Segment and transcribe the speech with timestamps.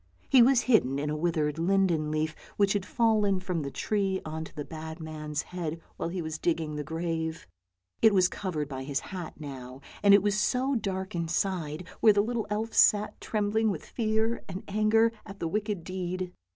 [0.29, 4.43] He was hidden in a withered linden leaf which had fallen from the tree on
[4.45, 7.45] to the bad man's head while he was digging the grave.
[8.01, 12.23] It was covered by his hat now, and it was so dark inside, where the
[12.23, 16.33] little elf sat trembling with fear and anger at the wicked deed.